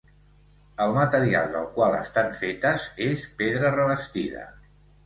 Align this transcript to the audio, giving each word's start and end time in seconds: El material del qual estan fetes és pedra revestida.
El 0.85 0.93
material 0.95 1.53
del 1.57 1.69
qual 1.77 1.99
estan 1.99 2.35
fetes 2.41 2.89
és 3.11 3.31
pedra 3.45 3.73
revestida. 3.79 4.53